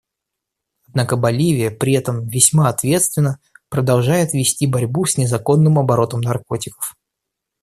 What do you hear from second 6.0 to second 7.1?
наркотиков.